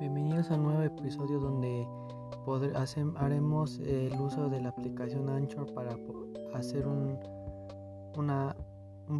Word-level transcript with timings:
Bienvenidos 0.00 0.50
a 0.50 0.54
un 0.54 0.64
nuevo 0.64 0.82
episodio 0.82 1.40
donde 1.40 1.86
haremos 3.16 3.78
el 3.78 4.12
uso 4.20 4.48
de 4.48 4.60
la 4.60 4.70
aplicación 4.70 5.28
Anchor 5.28 5.72
para 5.74 5.96
hacer 6.54 6.86
un, 6.86 7.18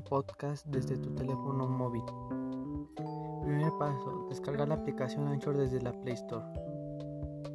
podcast 0.08 0.66
desde 0.66 0.96
tu 0.96 1.14
teléfono 1.14 1.66
móvil. 1.68 2.02
Primer 3.42 3.72
paso, 3.78 4.26
descargar 4.28 4.68
la 4.68 4.74
aplicación 4.76 5.28
Anchor 5.28 5.56
desde 5.56 5.80
la 5.80 5.92
Play 5.92 6.14
Store. 6.14 6.44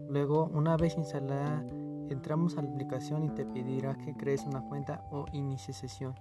Luego, 0.09 0.49
una 0.53 0.77
vez 0.77 0.97
instalada, 0.97 1.63
entramos 2.09 2.57
a 2.57 2.61
la 2.61 2.69
aplicación 2.69 3.23
y 3.23 3.29
te 3.29 3.45
pedirá 3.45 3.97
que 3.97 4.15
crees 4.15 4.45
una 4.45 4.61
cuenta 4.61 5.05
o 5.11 5.25
inicie 5.33 5.73
sesión. 5.73 6.15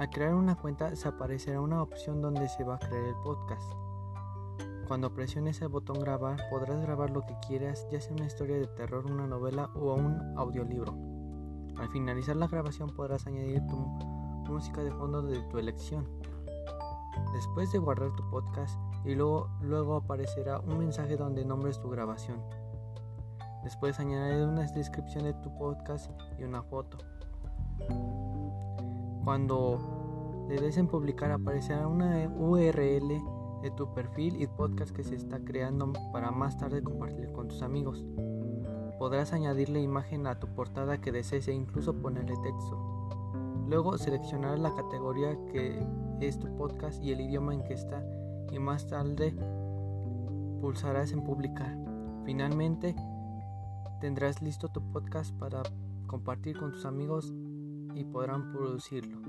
Al 0.00 0.08
crear 0.08 0.32
una 0.32 0.54
cuenta 0.54 0.96
se 0.96 1.08
aparecerá 1.08 1.60
una 1.60 1.82
opción 1.82 2.22
donde 2.22 2.48
se 2.48 2.64
va 2.64 2.76
a 2.76 2.78
crear 2.78 3.04
el 3.04 3.16
podcast. 3.16 3.70
Cuando 4.88 5.12
presiones 5.12 5.60
el 5.60 5.68
botón 5.68 6.00
grabar 6.00 6.40
podrás 6.48 6.80
grabar 6.80 7.10
lo 7.10 7.20
que 7.26 7.36
quieras, 7.46 7.86
ya 7.92 8.00
sea 8.00 8.14
una 8.14 8.24
historia 8.24 8.56
de 8.56 8.66
terror, 8.66 9.04
una 9.04 9.26
novela 9.26 9.68
o 9.74 9.92
un 9.92 10.38
audiolibro. 10.38 10.96
Al 11.76 11.90
finalizar 11.90 12.36
la 12.36 12.48
grabación 12.48 12.88
podrás 12.96 13.26
añadir 13.26 13.60
tu 13.66 13.76
música 13.76 14.82
de 14.82 14.90
fondo 14.90 15.20
de 15.20 15.38
tu 15.50 15.58
elección. 15.58 16.08
Después 17.34 17.70
de 17.70 17.78
guardar 17.78 18.10
tu 18.16 18.26
podcast 18.30 18.80
y 19.04 19.14
luego, 19.14 19.50
luego 19.60 19.96
aparecerá 19.96 20.60
un 20.60 20.78
mensaje 20.78 21.18
donde 21.18 21.44
nombres 21.44 21.78
tu 21.78 21.90
grabación. 21.90 22.42
Después 23.64 24.00
añadir 24.00 24.46
una 24.46 24.62
descripción 24.62 25.24
de 25.24 25.34
tu 25.34 25.54
podcast 25.58 26.10
y 26.38 26.44
una 26.44 26.62
foto. 26.62 26.96
Cuando 29.24 30.46
le 30.48 30.60
des 30.60 30.76
en 30.78 30.88
publicar 30.88 31.30
aparecerá 31.30 31.86
una 31.86 32.28
URL 32.28 33.22
de 33.62 33.70
tu 33.70 33.92
perfil 33.92 34.40
y 34.40 34.46
podcast 34.46 34.94
que 34.94 35.04
se 35.04 35.14
está 35.14 35.38
creando 35.40 35.92
para 36.12 36.30
más 36.30 36.56
tarde 36.56 36.82
compartir 36.82 37.30
con 37.32 37.48
tus 37.48 37.62
amigos. 37.62 38.04
Podrás 38.98 39.32
añadirle 39.32 39.80
imagen 39.80 40.26
a 40.26 40.40
tu 40.40 40.48
portada 40.48 41.00
que 41.00 41.12
desees 41.12 41.48
e 41.48 41.52
incluso 41.52 41.94
ponerle 41.94 42.34
texto. 42.42 43.00
Luego 43.68 43.96
seleccionarás 43.98 44.58
la 44.58 44.74
categoría 44.74 45.38
que 45.46 45.78
es 46.20 46.38
tu 46.38 46.48
podcast 46.56 47.02
y 47.02 47.12
el 47.12 47.20
idioma 47.20 47.54
en 47.54 47.62
que 47.62 47.74
está 47.74 48.04
y 48.50 48.58
más 48.58 48.88
tarde 48.88 49.34
pulsarás 50.60 51.12
en 51.12 51.22
publicar. 51.22 51.76
Finalmente 52.24 52.96
tendrás 54.00 54.42
listo 54.42 54.68
tu 54.68 54.80
podcast 54.92 55.34
para 55.38 55.62
compartir 56.06 56.58
con 56.58 56.72
tus 56.72 56.84
amigos 56.84 57.32
y 57.94 58.04
podrán 58.04 58.52
producirlo. 58.52 59.20